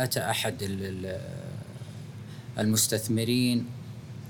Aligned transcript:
أتى 0.00 0.20
أحد 0.20 0.62
ال- 0.62 0.82
ال- 1.06 1.20
المستثمرين 2.58 3.66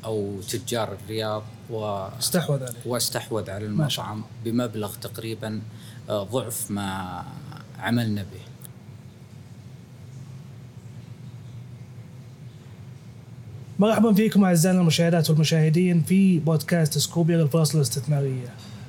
أو 0.04 0.40
تجار 0.48 0.92
الرياض 1.04 1.42
و 1.70 1.84
استحوذ 2.18 2.62
عليه 2.62 2.74
واستحوذ 2.86 3.50
على 3.50 3.66
المطعم 3.66 4.22
بمبلغ 4.44 4.94
تقريبا 4.94 5.60
آه، 6.08 6.22
ضعف 6.24 6.70
ما 6.70 7.22
عملنا 7.78 8.22
به 8.22 8.40
مرحبا 13.78 14.12
فيكم 14.12 14.44
أعزائنا 14.44 14.80
المشاهدات 14.80 15.30
والمشاهدين 15.30 16.02
في 16.02 16.38
بودكاست 16.38 16.98
Scopeer 16.98 17.42
الفرص 17.42 17.74
الاستثمارية. 17.74 18.48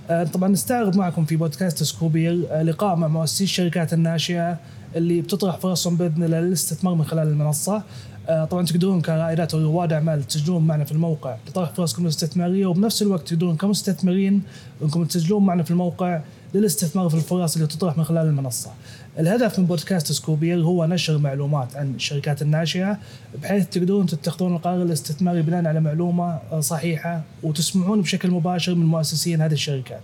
آه، 0.09 0.23
طبعا 0.23 0.50
نستعرض 0.50 0.95
معكم 0.95 1.25
في 1.25 1.36
بودكاست 1.36 1.84
Scopeer 1.83 2.47
آه، 2.52 2.63
لقاء 2.63 2.95
مع 2.95 3.07
مؤسسي 3.07 3.43
الشركات 3.43 3.93
الناشئة 3.93 4.59
اللي 4.95 5.21
بتطرح 5.21 5.57
فرصهم 5.57 5.95
بإذن 5.95 6.23
الله 6.23 6.39
للاستثمار 6.39 6.95
من 6.95 7.03
خلال 7.03 7.27
المنصة. 7.27 7.83
آه، 8.29 8.45
طبعا 8.45 8.65
تقدرون 8.65 9.02
كرائدات 9.02 9.53
ورواد 9.53 9.93
أعمال 9.93 10.23
تسجلون 10.23 10.67
معنا 10.67 10.83
في 10.83 10.91
الموقع 10.91 11.35
لطرح 11.47 11.70
فرصكم 11.70 12.03
الاستثمارية 12.03 12.66
وبنفس 12.66 13.02
الوقت 13.02 13.27
تقدرون 13.27 13.55
كمستثمرين 13.55 14.43
أنكم 14.81 15.05
تسجلون 15.05 15.45
معنا 15.45 15.63
في 15.63 15.71
الموقع 15.71 16.21
للاستثمار 16.53 17.09
في 17.09 17.16
الفرص 17.16 17.55
اللي 17.55 17.67
تطرح 17.67 17.97
من 17.97 18.03
خلال 18.03 18.27
المنصة. 18.27 18.71
الهدف 19.19 19.59
من 19.59 19.66
بودكاست 19.66 20.11
سكوبير 20.11 20.61
هو 20.61 20.85
نشر 20.85 21.17
معلومات 21.17 21.75
عن 21.75 21.94
الشركات 21.95 22.41
الناشئة 22.41 22.97
بحيث 23.44 23.69
تقدرون 23.69 24.05
تتخذون 24.05 24.55
القرار 24.55 24.81
الاستثماري 24.81 25.41
بناء 25.41 25.66
على 25.66 25.80
معلومة 25.80 26.39
صحيحة 26.59 27.21
وتسمعون 27.44 28.02
بشكل 28.02 28.31
مباشر 28.31 28.75
من 28.75 28.85
مؤسسين 28.85 29.41
هذه 29.41 29.53
الشركات. 29.53 30.03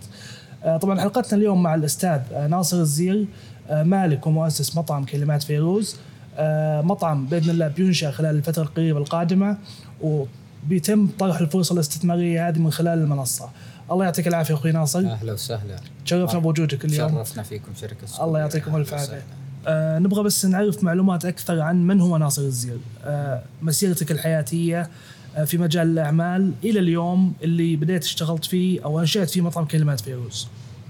آه، 0.64 0.78
طبعا 0.78 1.00
حلقتنا 1.00 1.40
اليوم 1.40 1.64
مع 1.64 1.76
الأستاذ 1.76 2.20
آه، 2.34 2.48
ناصر 2.48 2.78
الزير 2.78 3.16
آه، 3.16 3.26
مالك 3.72 4.28
ومؤسس 4.28 4.78
مطعم 4.78 5.06
كلمات 5.06 5.44
فيروز 5.44 5.96
آه، 6.40 6.82
مطعم 6.82 7.26
بإذن 7.26 7.50
الله 7.50 7.68
بينشأ 7.68 8.12
خلال 8.12 8.36
الفترة 8.36 8.64
القريبة 8.64 9.00
القادمة 9.00 9.58
وبيتم 10.02 11.08
طرح 11.20 11.40
الفرصة 11.40 11.74
الاستثمارية 11.74 12.48
هذه 12.48 12.60
من 12.60 12.72
خلال 12.72 13.00
المنصة. 13.00 13.50
الله 13.92 14.06
يعطيك 14.06 14.28
العافية 14.28 14.54
أخوي 14.54 14.72
ناصر 14.72 15.00
أهلا 15.00 15.34
وسهلا 15.34 15.76
تشرفنا 16.06 16.40
بوجودك 16.40 16.86
اليوم. 16.86 17.10
شرفنا 17.10 17.44
فيكم 17.44 17.72
شركة 17.82 18.08
Scopeer. 18.08 18.24
الله 18.24 18.40
يعطيكم 18.40 18.76
الف 18.76 18.94
عافية. 18.94 19.24
آه 19.68 20.00
نبغى 20.00 20.24
بس 20.24 20.46
نعرف 20.46 20.84
معلومات 20.84 21.26
أكثر 21.26 21.60
عن 21.60 21.88
من 21.88 22.02
هو 22.02 22.18
ناصر 22.18 22.42
الزير، 22.42 22.78
آه 23.06 23.42
مسيرتك 23.62 24.12
الحياتية 24.12 24.90
آه 25.36 25.44
في 25.44 25.58
مجال 25.58 25.88
الأعمال 25.88 26.54
إلى 26.64 26.80
اليوم 26.80 27.34
اللي 27.44 27.76
بديت 27.76 28.04
اشتغلت 28.04 28.46
فيه 28.46 28.86
أو 28.86 29.00
أنشأت 29.00 29.30
فيه 29.30 29.42
مطعم 29.42 29.66
كلمات 29.66 30.00
فيروز. 30.02 30.48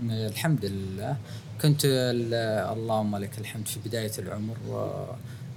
الحمد 0.10 0.66
لله 0.66 1.18
كنت 1.62 1.82
ال- 1.86 2.34
اللهم 2.78 3.16
لك 3.18 3.38
الحمد 3.40 3.68
في 3.68 3.80
بداية 3.86 4.12
العمر 4.20 4.58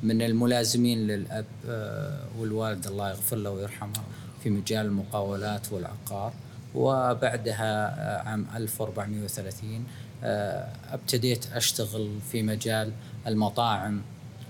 من 0.03 0.23
الملازمين 0.23 1.07
للأب 1.07 1.45
آه، 1.69 2.25
والوالد 2.39 2.87
الله 2.87 3.11
يغفر 3.11 3.37
له 3.37 3.51
ويرحمه 3.51 4.03
في 4.43 4.51
مجال 4.51 4.87
المقاولات 4.87 5.73
والعقار. 5.73 6.33
وبعدها 6.75 7.89
آه، 8.01 8.29
عام 8.29 8.47
1430 8.57 9.85
آه، 10.25 10.69
ابتديت 10.91 11.53
أشتغل 11.53 12.19
في 12.33 12.43
مجال 12.43 12.93
المطاعم. 13.27 14.01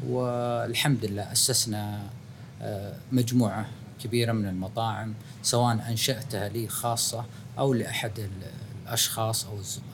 والحمد 0.08 1.04
لله 1.04 1.32
أسسنا 1.32 2.02
آه، 2.62 2.92
مجموعة 3.12 3.66
كبيرة 4.04 4.32
من 4.32 4.48
المطاعم 4.48 5.14
سواء 5.42 5.72
أنشأتها 5.88 6.48
لي 6.48 6.68
خاصة 6.68 7.24
أو 7.58 7.74
لأحد 7.74 8.18
ال- 8.18 8.28
الأشخاص 8.86 9.46
أو 9.46 9.58
الزملاء 9.58 9.89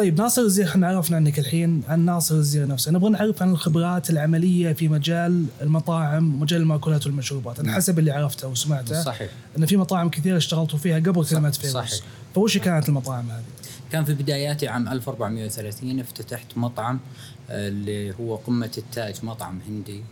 طيب 0.00 0.20
ناصر 0.20 0.42
الزير 0.42 0.68
إحنا 0.68 0.88
عرفنا 0.88 1.16
عنك 1.16 1.38
الحين 1.38 1.82
عن 1.88 2.00
ناصر 2.04 2.34
الزير 2.34 2.66
نفسه، 2.66 2.92
نبغى 2.92 3.10
نعرف 3.10 3.42
عن 3.42 3.50
الخبرات 3.50 4.10
العملية 4.10 4.72
في 4.72 4.88
مجال 4.88 5.46
المطاعم 5.62 6.34
ومجال 6.34 6.60
المأكولات 6.60 7.06
والمشروبات، 7.06 7.60
أنا 7.60 7.72
حسب 7.72 7.98
اللي 7.98 8.10
عرفته 8.10 8.48
وسمعته 8.48 9.02
صحيح 9.02 9.30
إن 9.58 9.66
في 9.66 9.76
مطاعم 9.76 10.10
كثيرة 10.10 10.36
اشتغلتوا 10.36 10.78
فيها 10.78 10.98
قبل 10.98 11.24
كلمات 11.24 11.54
فيروز. 11.54 11.74
صحيح. 11.74 12.00
فوش 12.34 12.58
كانت 12.58 12.88
المطاعم 12.88 13.30
هذه؟ 13.30 13.42
كان 13.92 14.04
في 14.04 14.14
بداياتي 14.14 14.68
عام 14.68 14.88
1430 14.88 16.00
افتتحت 16.00 16.46
مطعم 16.56 17.00
آه، 17.50 17.68
اللي 17.68 18.14
هو 18.20 18.36
قمة 18.36 18.70
التاج 18.78 19.24
مطعم 19.24 19.60
هندي 19.68 20.02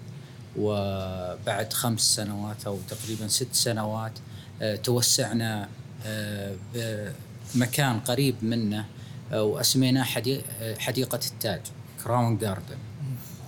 وبعد 0.58 1.72
خمس 1.72 2.00
سنوات 2.00 2.66
أو 2.66 2.78
تقريبا 2.88 3.28
ست 3.28 3.52
سنوات 3.52 4.12
آه، 4.62 4.76
توسعنا 4.76 5.68
آه، 6.06 6.54
بمكان 7.54 8.00
قريب 8.00 8.34
منه 8.42 8.84
وأسميناه 9.32 10.02
حدي- 10.02 10.42
آه، 10.60 10.78
حديقة 10.78 11.20
التاج 11.32 11.60
كراون 12.04 12.38
جاردن 12.38 12.76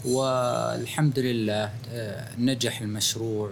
والحمد 0.04 1.18
لله 1.18 1.72
آه، 1.90 2.28
نجح 2.38 2.80
المشروع 2.80 3.50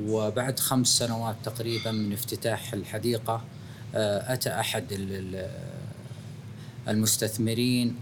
وبعد 0.00 0.60
خمس 0.60 0.88
سنوات 0.88 1.36
تقريبا 1.44 1.90
من 1.92 2.12
افتتاح 2.12 2.72
الحديقة 2.72 3.44
آه، 3.94 4.32
أتى 4.32 4.50
أحد 4.60 4.92
ال- 4.92 5.12
ال- 5.34 5.50
المستثمرين 6.88 7.96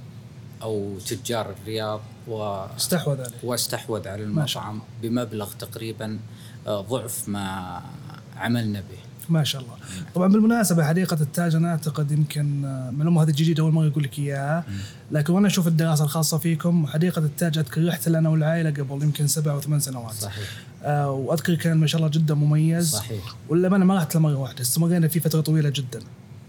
أو 0.62 0.98
تجار 1.06 1.50
الرياض 1.50 2.00
و 2.28 2.42
استحوذ 2.76 3.20
عليه. 3.20 3.30
واستحوذ 3.42 4.08
على 4.08 4.22
المطعم 4.22 4.82
بمبلغ 5.02 5.52
تقريبا 5.52 6.18
آه، 6.66 6.80
ضعف 6.80 7.28
ما 7.28 7.82
عملنا 8.36 8.80
به. 8.80 8.98
ما 9.28 9.44
شاء 9.44 9.62
الله. 9.62 9.74
طبعا 10.14 10.28
بالمناسبة 10.28 10.84
حديقة 10.84 11.16
التاج 11.20 11.54
أنا 11.54 11.70
أعتقد 11.70 12.12
يمكن 12.12 12.64
آه، 12.64 12.90
معلومة 12.90 13.22
هذه 13.22 13.30
جديدة 13.30 13.62
أول 13.62 13.72
مرة 13.72 13.86
يقول 13.86 14.04
لك 14.04 14.18
إياها 14.18 14.64
لكن 15.10 15.32
وأنا 15.32 15.46
أشوف 15.46 15.66
الدراسة 15.68 16.04
الخاصة 16.04 16.38
فيكم 16.38 16.86
حديقة 16.86 17.18
التاج 17.18 17.58
أذكر 17.58 17.88
رحت 17.88 18.08
أنا 18.08 18.28
والعائلة 18.28 18.70
قبل 18.70 19.02
يمكن 19.02 19.26
سبع 19.26 19.52
أو 19.52 19.60
ثمان 19.60 19.80
سنوات. 19.80 20.14
صحيح 20.14 20.48
آه 20.82 21.10
وأذكر 21.10 21.54
كان 21.54 21.76
ما 21.76 21.86
شاء 21.86 21.98
الله 21.98 22.10
جدا 22.10 22.34
مميز 22.34 22.90
صحيح 22.90 23.34
ولا 23.48 23.76
أنا 23.76 23.84
ما 23.84 23.96
رحت 23.96 24.16
مرة 24.16 24.36
واحدة 24.36 24.60
استمرينا 24.60 25.08
فيه 25.08 25.20
فترة 25.20 25.40
طويلة 25.40 25.68
جدا. 25.68 26.00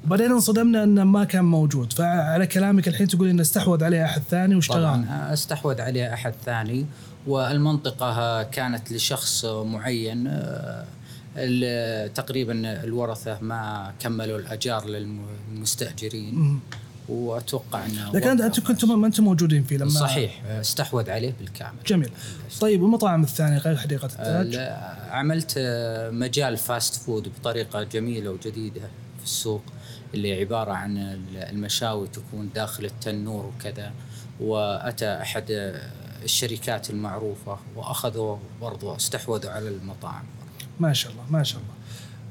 وبعدين 0.06 0.32
انصدمنا 0.32 0.84
انه 0.84 1.04
ما 1.04 1.24
كان 1.24 1.46
موجود 1.46 1.94
فعلى 1.94 2.48
كلامك 2.48 2.88
الحين 2.88 3.08
تقول 3.08 3.30
انه 3.30 3.42
استحوذ 3.42 3.84
عليه 3.84 4.06
أحد 4.06 4.22
ثاني 4.30 4.56
واشتراه. 4.56 4.78
طبعا 4.78 5.34
استحوذ 5.34 5.82
عليه 5.82 6.14
أحد 6.14 6.34
ثاني 6.46 6.86
والمنطقة 7.28 8.44
كانت 8.44 8.92
لشخص 8.92 9.46
معين 9.46 10.28
آه، 10.28 10.86
تقريبا 12.16 12.84
الورثة 12.84 13.38
ما 13.42 13.94
كملوا 14.00 14.40
الأجار 14.40 14.86
للمستأجرين. 14.88 16.60
وأتوقع 17.10 17.86
انه 17.86 18.12
لكن 18.14 18.30
انت 18.30 18.42
أنتم 18.42 18.64
كنتم 18.64 19.02
ما 19.02 19.08
أنتم 19.08 19.24
موجودين 19.24 19.64
فيه 19.64 19.78
لما 19.78 19.90
صحيح 19.90 20.44
استحوذ 20.46 21.10
عليه 21.10 21.34
بالكامل 21.40 21.78
جميل. 21.88 22.10
طيب 22.62 22.82
والمطاعم 22.82 23.24
الثانية 23.24 23.58
غير 23.58 23.78
حديقة 23.78 24.06
التاج؟ 24.06 24.56
عملت 25.12 25.54
آه، 25.58 26.10
مجال 26.10 26.58
fast 26.58 26.96
food 27.04 27.32
بطريقة 27.40 27.84
جميلة 27.84 28.30
وجديدة 28.32 28.82
في 29.18 29.24
السوق 29.24 29.62
اللي 30.14 30.40
عبارة 30.40 30.72
عن 30.72 30.98
ال- 30.98 31.38
المشاوي 31.38 32.08
تكون 32.08 32.50
داخل 32.56 32.86
التنور 32.86 33.46
وكذا 33.46 33.92
وأتى 34.40 35.14
أحد 35.22 35.52
آه، 35.52 35.90
الشركات 36.24 36.90
المعروفة 36.90 37.58
وأخذوا 37.76 38.38
برضو 38.62 38.96
استحوذوا 38.96 39.52
على 39.52 39.68
المطاعم 39.70 40.24
ما 40.80 40.94
شاء 40.94 41.12
الله 41.12 41.24
ما 41.30 41.44
شاء 41.44 41.62
الله. 41.62 41.74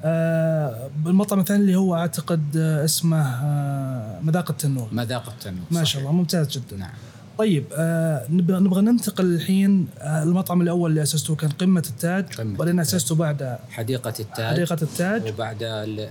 آه 0.04 0.90
المطعم 1.06 1.40
الثاني 1.40 1.60
اللي 1.60 1.76
هو 1.76 1.94
أعتقد 1.96 2.56
آه 2.56 2.84
اسمه 2.84 3.22
آه 3.22 4.20
مذاق 4.20 4.50
التنور. 4.50 4.88
مذاق 4.92 5.28
التنور 5.28 5.64
ما. 5.70 5.84
شاء 5.84 6.02
الله 6.02 6.12
ممتاز 6.12 6.48
جدا. 6.48 6.76
نعم 6.76 6.90
طيب 7.38 7.64
آه 7.72 8.26
نبغى 8.30 8.60
نبغى 8.60 8.80
ننتقل 8.82 9.24
الحين 9.34 9.86
آه 9.98 10.22
المطعم 10.22 10.60
الأول 10.62 10.90
اللي 10.90 11.02
أسسته 11.02 11.34
كان 11.34 11.50
قمة 11.50 11.84
التاج 11.90 12.24
قمة 12.34 12.56
بعدين 12.56 12.80
التاج. 12.80 12.94
أسسته 12.94 13.14
بعد 13.14 13.58
حديقة 13.70 14.14
التاج 14.20 14.46
حديقة 14.54 14.76
التاج 14.82 15.26
وبعد 15.28 15.64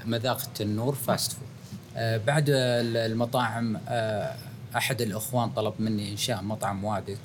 مذاق 0.05 0.41
التنور 0.47 0.95
fast 0.95 1.31
food 1.31 1.41
آه، 1.97 2.17
بعد 2.27 2.45
ال- 2.49 2.97
المطاعم 3.11 3.77
آه، 3.87 4.35
أحد 4.77 5.01
الإخوان 5.01 5.49
طلب 5.49 5.73
مني 5.79 6.11
إنشاء 6.11 6.41
مطعم 6.43 6.83
وادك 6.83 7.19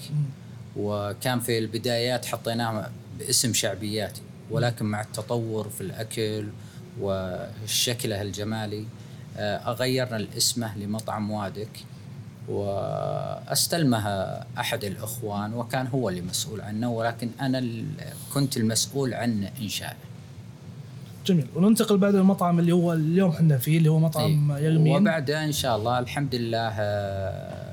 وكان 0.76 1.40
في 1.40 1.58
البدايات 1.58 2.24
حطيناه 2.24 2.90
باسم 3.18 3.52
شعبياتي 3.52 4.22
ولكن 4.50 4.86
مع 4.86 5.00
التطور 5.00 5.68
في 5.68 5.80
الأكل 5.80 6.48
وشكله 7.00 8.22
الجمالي 8.22 8.84
آه، 9.36 9.72
غيرنا 9.72 10.16
الاسمه 10.16 10.78
لمطعم 10.78 11.30
وادك 11.30 11.68
وأستلمها 12.48 14.46
أحد 14.58 14.84
الإخوان 14.84 15.54
وكان 15.54 15.86
هو 15.86 16.08
اللي 16.08 16.20
مسؤول 16.20 16.60
عنه 16.60 16.90
ولكن 16.90 17.30
أنا 17.40 17.84
كنت 18.34 18.56
المسؤول 18.56 19.14
عن 19.14 19.48
إنشائه. 19.62 19.96
جميل. 21.26 21.46
وننتقل 21.54 21.98
بعد 21.98 22.14
المطعم 22.14 22.58
اللي 22.58 22.72
هو 22.72 22.92
اليوم 22.92 23.30
إحنا 23.30 23.58
فيه 23.58 23.78
اللي 23.78 23.88
هو 23.88 23.98
مطعم 23.98 24.52
إيه. 24.52 24.64
يرمين 24.64 24.96
وبعدها 24.96 25.44
إن 25.44 25.52
شاء 25.52 25.76
الله 25.76 25.98
الحمد 25.98 26.34
لله 26.34 26.72
آه، 26.78 27.66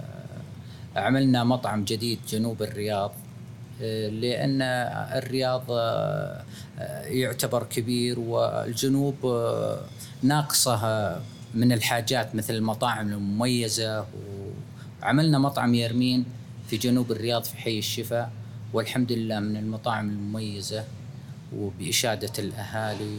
عملنا 0.95 1.43
مطعم 1.43 1.83
جديد 1.83 2.19
جنوب 2.29 2.61
الرياض. 2.61 3.11
لأن 4.09 4.62
الرياض 5.18 5.63
آه، 5.69 6.44
آه، 6.80 7.06
يعتبر 7.06 7.63
كبير 7.63 8.19
والجنوب 8.19 9.25
آه، 9.25 9.81
ناقصة 10.24 11.21
من 11.53 11.71
الحاجات 11.71 12.35
مثل 12.35 12.53
المطاعم 12.53 13.13
المميزة. 13.13 14.06
وعملنا 15.01 15.39
مطعم 15.39 15.74
يرمين 15.75 16.25
في 16.69 16.77
جنوب 16.77 17.12
الرياض 17.12 17.44
في 17.44 17.57
حي 17.57 17.80
الشفاء 17.80 18.31
والحمد 18.74 19.12
لله 19.12 19.39
من 19.39 19.57
المطاعم 19.57 20.09
المميزة 20.09 20.83
وبإشادة 21.56 22.33
الأهالي. 22.39 23.18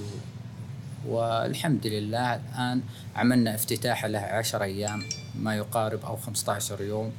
والحمد 1.08 1.86
لله 1.86 2.34
الآن 2.34 2.80
عملنا 3.16 3.54
افتتاح 3.54 4.04
له 4.04 4.18
عشر 4.18 4.62
أيام 4.62 5.02
ما 5.38 5.56
يقارب 5.56 6.04
أو 6.04 6.16
15 6.16 6.82
يوم. 6.82 7.12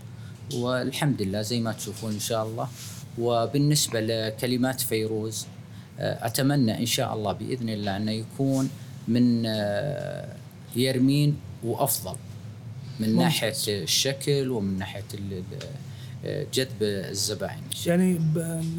والحمد 0.53 1.21
لله 1.21 1.41
زي 1.41 1.59
ما 1.59 1.71
تشوفون 1.71 2.13
إن 2.13 2.19
شاء 2.19 2.45
الله 2.45 2.67
وبالنسبة 3.19 3.99
لكلمات 3.99 4.81
فيروز 4.81 5.45
آه، 5.99 6.25
أتمنى 6.27 6.79
إن 6.79 6.85
شاء 6.85 7.13
الله 7.13 7.33
بإذن 7.33 7.69
الله 7.69 7.97
أنه 7.97 8.11
يكون 8.11 8.69
من 9.07 9.43
آه، 9.45 10.35
يرمين 10.75 11.37
وأفضل 11.63 12.15
من 12.99 13.09
ممتاز. 13.09 13.23
ناحية 13.23 13.83
الشكل 13.83 14.49
ومن 14.49 14.77
ناحية 14.77 15.03
آه، 16.25 16.45
جذب 16.53 16.81
الزبائن 16.81 17.61
يعني 17.85 18.19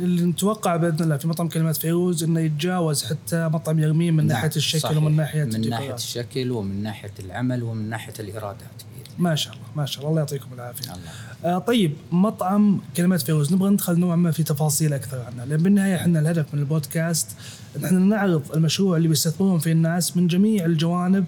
اللي 0.01 0.25
نتوقع 0.25 0.77
بإذن 0.77 1.05
الله 1.05 1.17
في 1.17 1.29
مطعم 1.29 1.49
كلمات 1.49 1.77
فيروز 1.77 2.25
إنه 2.25 2.41
يتجاوز 2.41 3.05
حتى 3.05 3.49
مطعم 3.49 3.79
يرمين 3.79 4.15
من 4.15 4.27
نعم، 4.27 4.37
ناحية 4.37 4.57
الشكل 4.57 4.81
صحيح. 4.81 4.97
ومن 4.97 5.17
ناحية 5.17 5.45
من 5.45 5.51
ناحية 5.51 5.65
الديكورات. 5.65 5.99
الشكل 5.99 6.51
ومن 6.51 6.83
ناحية 6.83 7.13
العمل 7.19 7.63
ومن 7.63 7.91
ناحية 7.91 8.15
الإيرادات 8.21 8.59
بإذن 8.61 8.96
ما 9.19 9.35
شاء 9.35 9.53
الله 9.55 9.65
ما 9.77 9.87
شاء 9.87 9.99
الله 9.99 10.09
الله 10.11 10.21
يعطيكم 10.21 10.47
العافية 10.55 10.85
الله 10.93 11.55
آه 11.55 11.59
طيب 11.59 11.93
مطعم 12.13 12.81
كلمات 12.97 13.23
فيروز 13.23 13.53
نبغى 13.53 13.71
ندخل 13.71 13.99
نوعا 13.99 14.17
ما 14.17 14.31
في 14.31 14.43
تفاصيل 14.43 14.93
أكثر 14.93 15.19
عنه 15.23 15.45
لأن 15.45 15.63
بالنهاية 15.63 15.97
إحنا 15.97 16.21
الهدف 16.21 16.55
من 16.55 16.61
البودكاست 16.61 17.29
إن 17.77 17.85
إحنا 17.85 17.99
نعرض 17.99 18.43
المشروع 18.57 18.97
اللي 18.97 19.09
بيستثمرون 19.09 19.59
فيه 19.59 19.73
الناس 19.73 20.17
من 20.17 20.27
جميع 20.27 20.65
الجوانب 20.65 21.25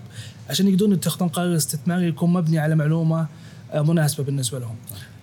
عشان 0.51 0.69
يقدرون 0.69 0.93
يتخذون 0.93 1.29
قرار 1.29 1.57
استثماري 1.57 2.07
يكون 2.09 2.33
مبني 2.33 2.59
على 2.59 2.75
معلومة 2.75 3.27
آه 3.73 3.83
مناسبة 3.83 4.25
بالنسبة 4.25 4.59
لهم. 4.59 4.75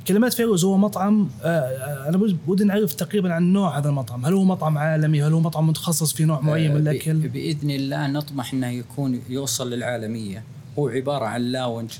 كلمات 0.07 0.33
فيروز 0.33 0.65
هو 0.65 0.77
مطعم 0.77 1.29
آه، 1.43 1.47
آه 1.47 2.09
أنا 2.09 2.17
ود- 2.17 2.37
ودي 2.47 2.63
نعرف 2.63 2.93
تقريبا 2.93 3.33
عن 3.33 3.53
نوع 3.53 3.77
هذا 3.77 3.89
المطعم، 3.89 4.25
هل 4.25 4.33
هو 4.33 4.43
مطعم 4.43 4.77
عالمي؟ 4.77 5.23
هل 5.23 5.33
هو 5.33 5.39
مطعم 5.39 5.67
متخصص 5.67 6.13
في 6.13 6.25
نوع 6.25 6.41
معين 6.41 6.71
من 6.75 6.87
آه، 6.87 6.91
الأكل؟ 6.91 7.13
بإذن 7.27 7.71
الله 7.71 8.07
نطمح 8.07 8.53
أنه 8.53 8.67
يكون 8.67 9.21
يوصل 9.29 9.69
للعالمية 9.69 10.43
هو 10.79 10.87
عبارة 10.87 11.25
عن 11.25 11.41
لاونج 11.41 11.91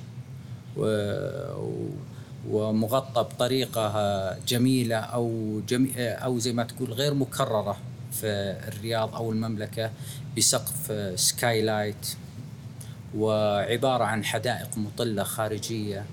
ومغطى 2.50 3.22
بطريقة 3.24 4.38
جميلة 4.48 4.95
أو 4.95 5.60
جمي... 5.69 5.92
أو 5.98 6.39
زي 6.39 6.54
ما 6.54 6.63
تقول 6.63 6.94
غير 6.94 7.13
مكررة 7.13 7.77
في 8.12 8.56
الرياض 8.68 9.16
أو 9.16 9.31
المملكة 9.31 9.92
بسقف 10.38 10.92
skylight 11.20 12.08
وعبارة 13.18 14.04
عن 14.04 14.24
حدائق 14.25 14.77
مطلة 14.77 15.24
خارجية 15.24 16.06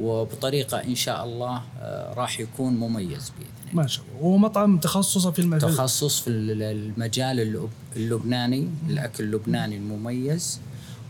وبطريقة 0.00 0.78
إن 0.84 0.94
شاء 0.94 1.24
الله 1.24 1.62
آه، 1.80 2.14
راح 2.14 2.40
يكون 2.40 2.72
مميز 2.76 3.30
بإذن 3.38 3.48
الله. 3.70 3.82
ما 3.82 3.86
شاء 3.86 4.04
الله، 4.04 4.20
هو 4.26 4.36
مطعم 4.36 4.78
تخصصه 4.78 5.30
في 5.30 5.38
المجال؟ 5.38 5.70
تخصص 5.74 6.20
في 6.20 6.28
ال- 6.28 6.62
المجال 6.62 7.40
اللب- 7.40 7.70
اللبناني 7.96 8.68
الأكل 8.88 9.24
اللبناني 9.24 9.76
المميز 9.76 10.60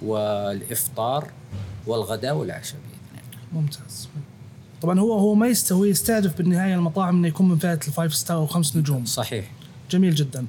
والإفطار 0.03 1.31
والغداء 1.87 2.37
والعشاء 2.37 2.77
بإذن 2.81 2.94
ممتاز. 3.55 4.09
طبعا 4.83 5.01
هو 5.01 5.19
هو 5.19 5.35
ما 5.35 5.47
يستوي 5.47 5.89
يستهدف 5.91 6.39
بالنهاية 6.39 6.75
المطاعم 6.75 7.17
إنه 7.17 7.29
يكون 7.29 7.49
من 7.49 7.59
فئة 7.59 7.73
ال 7.89 7.94
five 7.94 8.15
star 8.15 8.37
أو 8.37 8.47
خمس 8.47 8.77
نجوم. 8.77 9.05
صحيح. 9.05 9.51
جميل 9.91 10.15
جدا. 10.15 10.47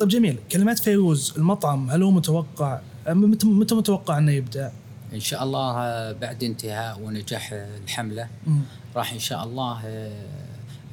طيب 0.00 0.08
جميل. 0.08 0.38
كلمات 0.52 0.78
فيروز 0.78 1.34
المطعم 1.36 1.90
هل 1.90 2.02
هو 2.02 2.10
متوقع 2.10 2.80
متى 3.08 3.46
متى 3.46 3.74
متوقع 3.74 4.18
إنه 4.18 4.32
يبدأ؟ 4.32 4.72
إن 5.14 5.20
شاء 5.20 5.42
الله 5.42 5.78
آه، 5.78 6.12
بعد 6.12 6.44
انتهاء 6.44 7.00
ونجاح 7.00 7.52
الحملة 7.52 8.28
مم. 8.46 8.60
راح 8.96 9.12
إن 9.12 9.18
شاء 9.18 9.44
الله 9.44 9.80
آه، 9.84 10.26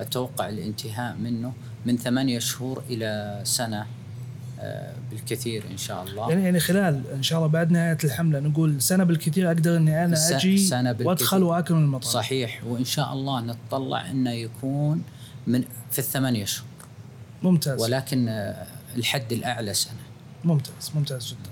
أتوقع 0.02 0.50
الانتهاء 0.50 1.16
منه 1.16 1.54
من 1.86 1.98
ثمانية 1.98 2.40
شهور 2.40 2.84
إلى 2.90 3.42
سنة. 3.44 3.86
بالكثير 5.12 5.64
إن 5.72 5.78
شاء 5.78 6.04
الله. 6.04 6.30
يعني 6.30 6.44
يعني 6.44 6.60
خلال 6.60 7.02
إن 7.16 7.24
شاء 7.24 7.40
الله 7.40 7.50
بعد 7.50 7.72
نهاية 7.72 7.98
الحملة 8.04 8.40
نقول 8.40 8.82
سنة 8.82 9.04
بالكثير 9.04 9.48
أقدر 9.48 9.78
إني 9.78 10.06
أنا 10.06 10.30
أجي 10.30 10.58
سنة. 10.58 10.96
وأدخل 11.02 11.44
واكل 11.44 11.74
من 11.74 11.84
المطعم 11.84 12.12
صحيح. 12.12 12.64
وإن 12.66 12.86
شاء 12.86 13.14
الله 13.14 13.42
نتطلع 13.42 14.12
إنه 14.12 14.32
يكون 14.32 15.04
من 15.48 15.64
في 15.92 16.00
الثمانية 16.00 16.46
شهور 16.46 16.68
ممتاز. 17.44 17.82
ولكن 17.82 18.28
آه، 18.28 18.66
الحد 18.96 19.34
الأعلى 19.34 19.74
سنة. 19.74 19.94
ممتاز 20.44 20.92
ممتاز 20.96 21.28
جدا. 21.28 21.50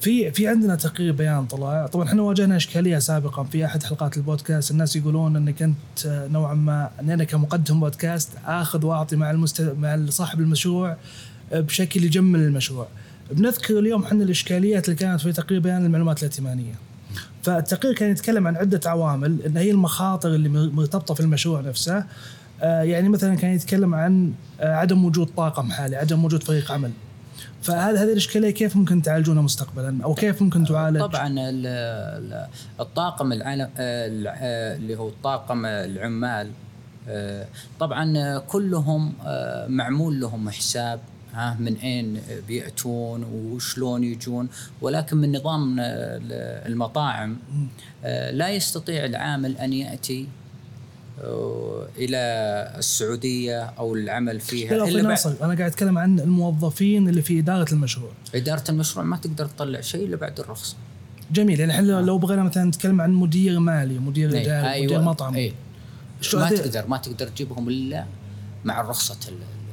في 0.00 0.30
في 0.32 0.48
عندنا 0.48 0.74
تقرير 0.74 1.12
بيان 1.12 1.46
طلع. 1.46 1.86
طبعا 1.86 2.04
إحنا 2.04 2.22
واجهنا 2.22 2.56
إشكالية 2.56 2.98
سابقا 2.98 3.44
في 3.44 3.64
أحد 3.64 3.82
حلقات 3.82 4.16
البودكاست. 4.16 4.70
الناس 4.70 4.96
يقولون 4.96 5.36
إنك 5.36 5.62
أنت 5.62 6.06
نوعا 6.06 6.54
ما 6.54 6.90
اني 7.00 7.14
أنا 7.14 7.24
كمقدم 7.24 7.80
بودكاست 7.80 8.30
آخذ 8.46 8.84
وأعطي 8.84 9.16
مع 9.16 9.30
المست... 9.30 9.60
مع 9.60 10.06
صاحب 10.08 10.40
المشروع. 10.40 10.96
بشكل 11.52 12.04
يجمل 12.04 12.40
المشروع 12.40 12.86
بنذكر 13.30 13.78
اليوم 13.78 14.02
إحنا 14.04 14.24
الإشكاليات 14.24 14.84
اللي 14.84 14.96
كانت 14.96 15.20
في 15.20 15.32
تقرير 15.32 15.60
بيان 15.60 15.84
المعلومات 15.84 16.18
الائتمانية. 16.18 16.74
فالتقرير 17.42 17.94
كان 17.94 18.10
يتكلم 18.10 18.46
عن 18.46 18.56
عدة 18.56 18.80
عوامل 18.90 19.42
إن 19.42 19.56
هي 19.56 19.70
المخاطر 19.70 20.28
اللي 20.34 20.48
مرتبطة 20.48 21.14
في 21.14 21.20
المشروع 21.20 21.60
نفسه. 21.60 22.04
آه، 22.62 22.82
يعني 22.82 23.08
مثلا 23.08 23.34
كان 23.34 23.50
يتكلم 23.54 23.94
عن 23.94 24.32
آه، 24.60 24.74
عدم 24.74 25.04
وجود 25.04 25.26
طاقم 25.36 25.70
حالي 25.70 25.96
عدم 25.96 26.24
وجود 26.24 26.42
فريق 26.42 26.72
عمل. 26.72 26.90
فهذه 27.62 28.02
هذه 28.02 28.12
الإشكالية 28.12 28.50
كيف 28.50 28.76
ممكن 28.76 29.02
تعالجونها 29.02 29.42
مستقبلا؟ 29.42 29.98
أو 30.04 30.14
كيف 30.14 30.42
ممكن 30.42 30.64
تعالج؟ 30.64 31.00
طبعا 31.00 31.28
ال- 31.28 31.66
ال- 31.66 32.46
الطاقم 32.80 33.32
العالم 33.32 33.68
آه، 33.78 34.06
الع- 34.06 34.36
آه، 34.40 34.76
اللي 34.76 34.96
هو 34.98 35.08
الطاقم 35.08 35.66
العمال. 35.66 36.50
آه، 37.08 37.46
طبعا 37.80 38.18
آه، 38.18 38.38
كلهم 38.38 39.12
آه، 39.26 39.66
معمول 39.68 40.20
لهم 40.20 40.50
حساب. 40.50 41.00
ها 41.36 41.56
من 41.60 41.76
أين 41.76 42.20
بيأتون 42.48 43.24
وشلون 43.24 44.04
يجون. 44.04 44.48
ولكن 44.80 45.16
من 45.16 45.36
نظام 45.36 45.76
آه، 45.80 45.84
المطاعم 46.68 47.36
آه، 48.04 48.30
لا 48.30 48.48
يستطيع 48.50 49.04
العامل 49.04 49.56
أن 49.56 49.72
يأتي 49.72 50.26
آه، 51.24 51.86
إلى 51.98 52.16
السعودية 52.78 53.60
أو 53.62 53.94
العمل 53.94 54.40
فيها. 54.40 54.70
لا 54.70 54.76
لا 54.76 54.82
إلا 54.84 54.88
أخوي 54.90 55.02
بعد- 55.02 55.10
ناصر 55.10 55.30
أنا 55.30 55.54
قاعد 55.54 55.60
أتكلم 55.70 55.98
عن 55.98 56.20
الموظفين 56.20 57.08
اللي 57.08 57.22
في 57.22 57.38
إدارة 57.38 57.72
المشروع. 57.72 58.10
إدارة 58.34 58.64
المشروع 58.68 59.04
ما 59.04 59.16
تقدر 59.16 59.46
تطلع 59.46 59.80
شيء 59.80 60.04
إلا 60.06 60.16
بعد 60.16 60.40
الرخصه 60.40 60.76
جميل. 61.32 61.60
يعني 61.60 61.72
إحنا 61.72 61.86
لو 62.00 62.18
بغينا 62.18 62.42
مثلا 62.42 62.64
نتكلم 62.64 63.00
عن 63.00 63.12
مدير 63.12 63.58
مالي 63.60 63.98
مدير 63.98 64.32
إيه، 64.34 64.42
اداري 64.42 64.72
أيوة، 64.72 64.84
مدير 64.86 65.00
مطعم. 65.02 65.50
شو 66.20 66.38
ما 66.38 66.50
تقدر 66.50 66.86
ما 66.88 66.96
تقدر 66.96 67.28
تجيبهم 67.28 67.68
إلا 67.68 68.04
مع 68.64 68.80
رخصه 68.80 69.16
ال- 69.28 69.34
ال- 69.34 69.38
الم- 69.38 69.65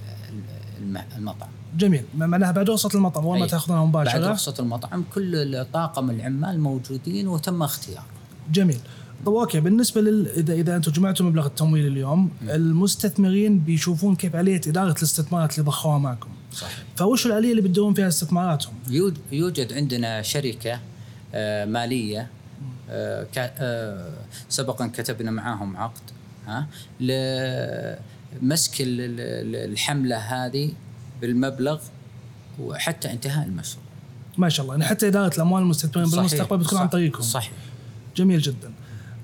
المطعم. 1.17 1.49
جميل. 1.77 2.03
ما 2.15 2.27
معناها 2.27 2.51
بعد 2.51 2.69
وسط 2.69 2.95
المطعم 2.95 3.23
اول 3.23 3.37
ما 3.39 3.43
أي. 3.45 3.49
تاخذونها 3.49 3.85
بعد 3.85 4.07
مباشره 4.07 4.31
رخصه 4.31 4.55
المطعم 4.59 5.03
كل 5.15 5.65
طاقم 5.73 6.09
العمال 6.09 6.59
موجودين 6.59 7.27
وتم 7.27 7.63
اختيار. 7.63 8.03
جميل. 8.51 8.77
طب 9.25 9.33
أوكي 9.33 9.59
بالنسبة 9.59 10.01
لل 10.01 10.27
إذا 10.27 10.53
إذا 10.53 10.75
أنتم 10.75 10.91
جمعتوا 10.91 11.25
مبلغ 11.25 11.45
التمويل 11.45 11.87
اليوم 11.87 12.29
المستثمرين 12.41 13.59
بيشوفون 13.59 14.15
كيف 14.15 14.35
اليه 14.35 14.61
إدارة 14.67 14.91
الاستثمارات 14.97 15.51
اللي 15.59 15.65
ضخوها 15.69 15.97
معكم. 15.97 16.29
صحيح. 16.53 16.83
فوش 16.95 17.25
الآلية 17.25 17.51
اللي 17.51 17.61
بتدورون 17.61 17.93
فيها 17.93 18.07
استثماراتهم؟ 18.07 18.73
يوج- 18.89 19.17
يوجد 19.31 19.73
عندنا 19.73 20.21
شركة 20.21 20.79
آه، 21.33 21.65
مالية 21.65 22.27
آه، 22.89 23.27
آه، 23.37 24.13
سبقا 24.49 24.87
كتبنا 24.87 25.31
معاهم 25.31 25.77
عقد 25.77 26.01
ها 26.47 26.67
ال- 28.99 29.71
الحملة 29.71 30.17
هذه 30.17 30.71
بالمبلغ 31.21 31.81
وحتى 32.59 33.11
انتهاء 33.11 33.47
المشروع. 33.47 33.83
ما 34.37 34.49
شاء 34.49 34.63
الله. 34.63 34.75
يعني 34.75 34.85
حتى 34.85 35.07
إدارة 35.07 35.35
الأموال 35.35 35.63
المستثمرين. 35.63 36.09
بالمستقبل 36.09 36.57
بتكون 36.57 36.79
عن 36.79 36.87
طريقكم 36.87 37.21
صحيح. 37.21 37.51
جميل 38.17 38.39
جدا. 38.41 38.71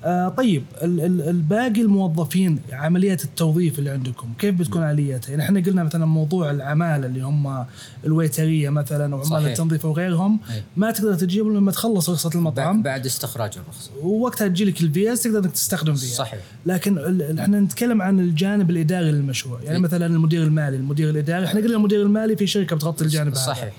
آه 0.06 0.30
طيب 0.30 0.64
ال- 0.84 1.00
ال- 1.02 1.30
الباقي 1.30 1.82
الموظفين 1.82 2.60
عملية 2.72 3.18
التوظيف 3.24 3.80
اللي 3.80 3.90
عندكم 3.90 4.28
كيف 4.40 4.56
بتكون 4.56 4.84
آليتها؟ 4.84 5.30
يعني 5.30 5.44
إحنا 5.44 5.60
قلنا 5.60 5.84
مثلا 5.84 6.06
موضوع 6.06 6.52
العمالة 6.52 7.06
اللي 7.06 7.22
هم 7.22 7.66
الويترية 8.06 8.70
مثلا 8.70 9.16
وعمال. 9.16 9.48
التنظيف 9.48 9.86
وغيرهم 9.86 10.40
أي. 10.52 10.64
ما 10.78 10.92
تقدر 10.92 11.14
تجيبهم 11.16 11.56
لما 11.58 11.72
تخلص 11.72 12.10
رخصة 12.10 12.30
بعد, 12.30 12.36
المطعم 12.38 12.82
بعد 12.82 13.06
استخراج 13.06 13.52
الرخصه 13.58 13.92
ووقتها 14.04 14.48
تجيلك 14.48 14.82
الفيز 14.82 15.24
تقدر 15.24 15.40
إنك 15.40 15.52
تستخدم 15.52 15.96
فيها 15.96 16.10
صحيح 16.16 16.40
لكن 16.66 17.22
إحنا 17.40 17.60
نتكلم 17.60 18.02
عن 18.02 18.20
الجانب 18.20 18.70
الإداري 18.70 19.12
للمشروع 19.12 19.62
يعني 19.64 19.76
أي. 19.78 19.82
مثلا 19.82 20.06
المدير 20.06 20.44
المالي 20.44 20.78
المدير 20.78 21.10
الإداري 21.10 21.46
إحنا 21.46 21.60
قلنا 21.62 21.76
المدير 21.76 22.02
المالي 22.02 22.36
في 22.36 22.48
شركة 22.48 22.76
بتغطي 22.76 23.04
الجانب 23.04 23.34
هذا 23.36 23.44
صحيح 23.46 23.74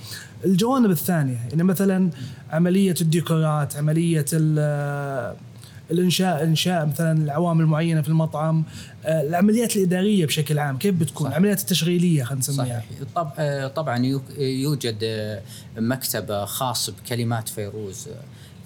الجوانب 0.45 0.91
الثانية 0.91 1.39
يعني 1.51 1.63
مثلا 1.63 2.11
عملية 2.51 2.95
الديكورات 3.01 3.77
عملية 3.77 4.25
ال- 4.33 5.35
الإنشاء 5.91 6.45
إنشاء 6.45 6.87
مثلا 6.87 7.13
العوامل 7.25 7.67
معينة 7.67 8.03
في 8.03 8.09
المطعم 8.09 8.65
آه، 9.05 9.23
العمليات 9.23 9.77
الإدارية 9.77 10.27
بشكل 10.27 10.59
عام 10.59 10.79
كيف 10.79 10.95
بتكون؟ 10.95 11.27
صح. 11.27 11.31
العمليات 11.33 11.61
التشغيلية 11.61 12.25
خلينا 12.25 12.41
نسميها. 12.41 12.83
صحيح. 13.17 13.33
آه، 13.39 13.67
طبعا 13.69 13.99
يو- 14.07 14.23
يوجد 14.39 14.99
آه، 15.03 15.43
مكتب 15.77 16.45
خاص 16.45 16.91
بكلمات 16.91 17.49
فيروز 17.49 18.09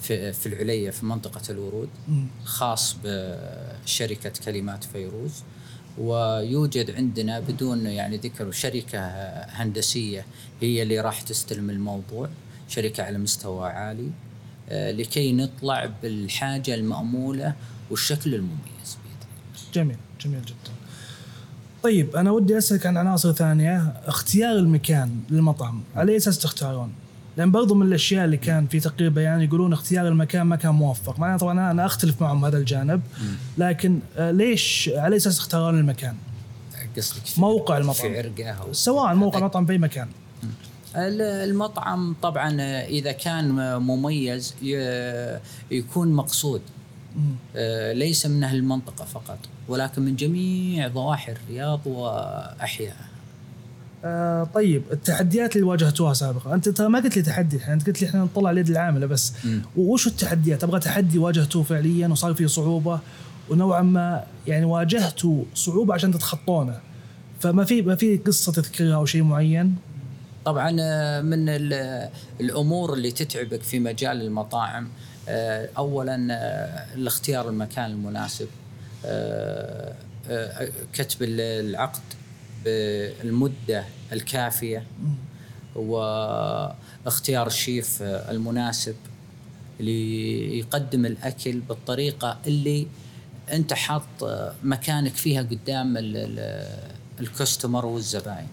في 0.01 0.33
في 0.33 0.47
العليه 0.47 0.91
في 0.91 1.07
منطقة 1.07 1.41
الورود. 1.51 1.89
خاص 2.45 2.97
بشركه 3.05 4.33
كلمات 4.45 4.85
فيروز. 4.85 5.33
ويوجد 5.99 6.91
عندنا 6.91 7.41
بدون 7.41 7.87
يعني 7.87 8.17
ذكر 8.17 8.51
شركة 8.51 8.99
هندسية 9.49 10.25
هي 10.61 10.83
اللي 10.83 11.01
راح 11.01 11.21
تستلم 11.21 11.71
الموضوع 11.71 12.29
شركة 12.69 13.03
على 13.03 13.19
مستوى 13.19 13.69
عالي. 13.71 14.11
لكي 14.71 15.33
نطلع 15.33 15.91
بالحاجة 16.03 16.75
المأمولة 16.75 17.55
والشكل 17.91 18.35
المميز 18.35 18.99
بإذن 19.05 19.73
جميل 19.75 19.97
جميل 20.21 20.43
جدا. 20.43 20.73
طيب 21.83 22.17
أنا 22.17 22.31
ودي 22.31 22.59
أسألك 22.59 22.87
عن 22.87 22.97
عناصر 22.97 23.33
ثانية. 23.33 23.95
اختيار 24.07 24.57
المكان 24.57 25.21
للمطعم. 25.31 25.83
على 25.97 26.13
أي 26.13 26.17
أساس 26.17 26.39
تختارون؟ 26.39 26.93
لأن 27.37 27.51
برضو 27.51 27.75
من 27.75 27.87
الأشياء 27.87 28.25
اللي 28.25 28.37
كان 28.37 28.67
في 28.67 28.81
تقرير 28.81 29.11
بيان 29.11 29.41
يقولون 29.41 29.73
اختيار 29.73 30.09
المكان 30.09 30.43
ما 30.43 30.57
كان 30.57 30.75
موفق، 30.75 31.19
معناته 31.19 31.41
طبعا 31.41 31.71
أنا 31.71 31.87
أختلف 31.87 32.23
معهم 32.23 32.45
هذا 32.45 32.59
الجانب. 32.59 33.03
لكن 33.59 33.99
آه، 34.17 34.31
ليش 34.31 34.91
على 34.95 35.13
أي 35.13 35.17
أساس 35.17 35.37
تختارون 35.37 35.79
المكان؟ 35.79 36.15
قصدك 36.97 37.39
موقع 37.39 37.79
المطعم. 37.79 38.13
في 38.13 38.19
عرقه 38.19 38.73
سواء 38.73 39.15
موقع 39.15 39.39
المطعم 39.39 39.67
في 39.67 39.73
أي 39.73 39.79
مكان. 39.79 40.09
ال- 40.97 41.23
المطعم 41.51 42.15
طبعا 42.23 42.61
إذا 42.83 43.13
كان 43.13 43.77
مميز 43.83 44.55
يكون 45.71 46.13
مقصود. 46.13 46.61
آه، 47.57 47.93
ليس 47.93 48.27
من 48.27 48.45
أهل 48.45 48.57
المنطقة 48.57 49.05
فقط 49.05 49.39
ولكن 49.69 50.03
من 50.03 50.17
جميع 50.17 50.89
ضواحي 50.89 51.33
الرياض 51.33 51.81
واحيائها 51.87 53.09
آه 54.05 54.45
طيب 54.55 54.83
التحديات 54.93 55.57
اللي 55.57 55.67
واجهتوها 55.67 56.13
سابقا. 56.15 56.55
أنت 56.55 56.69
ترى 56.69 56.89
ما 56.89 56.99
قلت 56.99 57.17
لي 57.17 57.23
تحدي 57.23 57.57
الحين 57.57 57.73
أنت 57.73 57.87
قلت 57.87 58.03
لي 58.03 58.09
إحنا 58.09 58.21
نطلع 58.25 58.51
اليد 58.51 58.71
العاملة 58.71 59.07
بس. 59.07 59.33
وش 59.77 60.07
التحديات؟ 60.07 60.65
أبغى 60.65 60.81
تحدي 60.81 61.19
واجهتوه 61.19 61.63
فعليا 61.63 62.09
وصار 62.09 62.35
فيه 62.35 62.47
صعوبة 62.47 63.01
ونوعا 63.51 63.83
ما 63.83 64.25
يعني 64.47 64.65
واجهتوا 64.65 65.43
صعوبة 65.55 65.95
عشان 65.95 66.13
تتخطونه. 66.13 66.81
فما 67.41 67.65
في 67.65 67.83
ما 67.83 67.95
في 67.95 68.17
قصة 68.17 68.53
تذكرها 68.53 68.95
أو 68.95 69.07
شيء 69.07 69.23
معين؟ 69.23 69.77
طبعا 70.45 70.77
آه، 70.81 71.21
من 71.21 71.49
ال- 71.49 72.09
الأمور 72.41 72.95
اللي 72.95 73.11
تتعبك 73.11 73.63
في 73.63 73.79
مجال 73.81 74.23
المطاعم 74.23 74.89
آه، 75.29 75.69
اولا 75.79 76.27
آه، 76.31 76.95
الاختيار 76.95 77.49
المكان 77.49 77.91
المناسب 77.91 78.49
آه، 79.07 79.95
آه، 80.29 80.69
كتب 80.93 81.23
ال- 81.23 81.41
العقد 81.41 82.01
بالمدة 82.65 83.85
الكافية 84.13 84.87
واختيار 85.77 87.47
الشيف 87.47 88.03
آه، 88.03 88.31
المناسب 88.31 88.95
اللي 89.81 90.59
يقدم 90.59 91.07
الأكل 91.07 91.61
بالطريقة 91.61 92.39
اللي 92.47 92.87
أنت 93.53 93.73
حاط 93.73 94.03
آه، 94.23 94.55
مكانك 94.63 95.15
فيها 95.15 95.43
قدام 95.43 95.97
ال- 95.97 96.17
ال- 96.17 96.91
ال 97.21 97.28
customer 97.28 97.87
والزباين. 97.87 98.49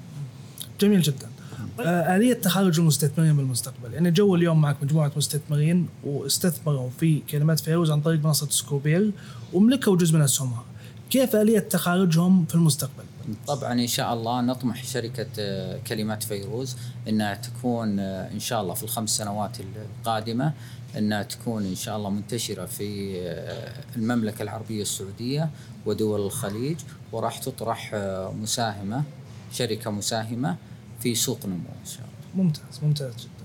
جميل 0.81 1.01
جدا. 1.01 1.25
آه 1.25 1.30
آلية 1.79 2.33
تخرج 2.33 2.79
المستثمرين 2.79 3.37
بالمستقبل 3.37 3.93
يعني 3.93 4.11
جو 4.11 4.35
اليوم 4.35 4.61
معك 4.61 4.75
مجموعة 4.83 5.11
مستثمرين 5.17 5.87
واستثمروا 6.03 6.89
في 6.99 7.19
كلمات 7.29 7.59
فيروز 7.59 7.91
عن 7.91 8.01
طريق 8.01 8.25
منصة 8.25 8.49
Scopeer 8.49 9.13
وملكوا 9.53 9.95
جزء 9.97 10.15
من 10.15 10.21
أسهمها 10.21 10.63
كيف 11.09 11.35
آلية 11.35 11.59
تخارجهم 11.59 12.45
في 12.45 12.55
المستقبل؟ 12.55 13.03
طبعا 13.47 13.73
إن 13.73 13.87
شاء 13.87 14.13
الله 14.13 14.41
نطمح 14.41 14.83
شركة 14.83 15.27
آه، 15.39 15.79
كلمات 15.87 16.23
فيروز 16.23 16.75
إنها 17.07 17.33
تكون 17.33 17.99
آه، 17.99 18.31
إن 18.31 18.39
شاء 18.39 18.61
الله 18.61 18.73
في 18.73 18.83
الخمس 18.83 19.17
سنوات 19.17 19.57
القادمة 19.59 20.53
إنها 20.97 21.23
تكون 21.23 21.65
إن 21.65 21.75
شاء 21.75 21.97
الله 21.97 22.09
منتشرة 22.09 22.65
في 22.65 23.19
آه، 23.21 23.73
المملكة 23.95 24.43
العربية 24.43 24.81
السعودية 24.81 25.49
ودول 25.85 26.21
الخليج 26.21 26.77
وراح 27.11 27.37
تطرح 27.37 27.91
آه، 27.93 28.31
مساهمة 28.31 29.03
شركة 29.51 29.91
مساهمة 29.91 30.55
في 31.01 31.15
سوق 31.15 31.45
نمو 31.45 31.55
إن 31.55 31.85
شاء 31.85 32.01
الله. 32.01 32.43
ممتاز 32.43 32.83
ممتاز 32.83 33.13
جدا. 33.13 33.41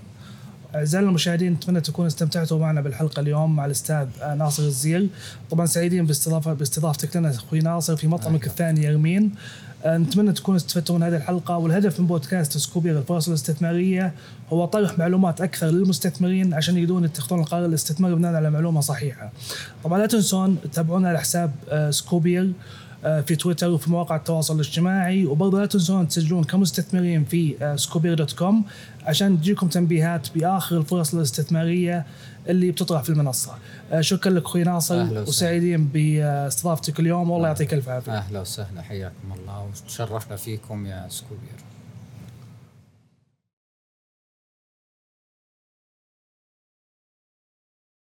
أعزائنا 0.75 1.07
المشاهدين 1.09 1.53
نتمنى 1.53 1.81
تكونوا 1.81 2.07
استمتعتوا 2.07 2.59
معنا 2.59 2.81
بالحلقة 2.81 3.19
اليوم 3.19 3.55
مع 3.55 3.65
الأستاذ 3.65 4.07
آه، 4.21 4.35
ناصر 4.35 4.63
الزيل. 4.63 5.09
طبعا 5.51 5.65
سعيدين 5.65 6.05
باستضافة 6.05 6.53
باستضافتك 6.53 7.17
لنا 7.17 7.29
أخوي 7.29 7.59
ناصر 7.59 7.95
في 7.95 8.07
مطعمك 8.07 8.47
الثاني 8.47 8.83
يرمين. 8.83 9.31
آه، 9.85 9.97
نتمنى 9.97 10.33
تكونوا 10.33 10.57
استفدتوا 10.57 10.97
من 10.97 11.03
هذه 11.03 11.15
الحلقة. 11.15 11.57
والهدف 11.57 11.99
من 11.99 12.07
بودكاست 12.07 12.57
Scopeer 12.57 12.97
الفرص 12.97 13.27
الاستثمارية 13.27 14.13
هو 14.53 14.65
طرح 14.65 14.99
معلومات 14.99 15.41
أكثر 15.41 15.67
للمستثمرين 15.67 16.53
عشان 16.53 16.77
يقدرون 16.77 17.03
يتخذون 17.03 17.39
القرار 17.39 17.65
الاستثماري 17.65 18.15
بناء 18.15 18.33
على 18.33 18.49
معلومة 18.49 18.81
صحيحة. 18.81 19.31
طبعا 19.83 19.99
لا 19.99 20.05
تنسون 20.05 20.57
تتابعونا 20.63 21.09
على 21.09 21.19
حساب 21.19 21.51
آه، 21.69 21.91
Scopeer 21.91 22.51
في 23.01 23.35
تويتر 23.35 23.69
وفي 23.69 23.91
مواقع 23.91 24.15
التواصل 24.15 24.55
الاجتماعي 24.55 25.25
وبرضه 25.25 25.59
لا 25.59 25.65
تنسون 25.65 26.07
تسجلون 26.07 26.43
كمستثمرين 26.43 27.25
في 27.25 27.73
Scopeer 27.75 28.13
dot 28.13 28.31
com 28.31 28.63
عشان 29.03 29.41
تجيكم 29.41 29.67
تنبيهات 29.67 30.27
بآخر 30.35 30.77
الفرص 30.77 31.13
الاستثمارية 31.13 32.05
اللي 32.49 32.71
بتطرح 32.71 33.01
في 33.03 33.09
المنصة. 33.09 33.51
آه، 33.91 34.01
شكرا 34.01 34.31
لك 34.31 34.43
أخوي 34.43 34.63
ناصر. 34.63 35.21
وسعيدين 35.21 35.87
باستضافتك 35.87 36.99
اليوم 36.99 37.29
والله 37.29 37.47
يعطيك 37.47 37.73
ألف 37.73 37.89
عافية. 37.89 38.11
أهلا 38.11 38.41
وسهلا 38.41 38.81
حياكم 38.81 39.33
الله 39.39 39.69
وتشرفنا 39.85 40.35
فيكم 40.35 40.85
يا 40.85 41.05
سكوبير. 41.09 41.66